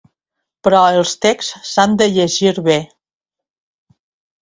[0.67, 2.81] Però els texts s’han de llegir bé.